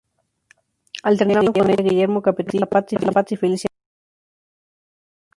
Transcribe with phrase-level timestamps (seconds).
[1.03, 3.87] Alternaban con ella Guillermo Capetillo, Laura Zapata y Felicia Mercado.